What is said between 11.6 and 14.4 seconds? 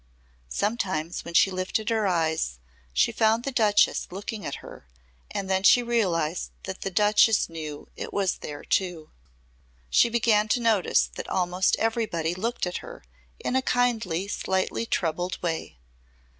everybody looked at her in a kindly